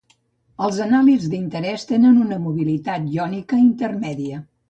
Els 0.67 0.77
anàlits 0.85 1.27
d'interès 1.33 1.85
tenen 1.91 2.17
una 2.23 2.41
mobilitat 2.47 3.05
iònica 3.17 3.63
intermèdia. 3.67 4.43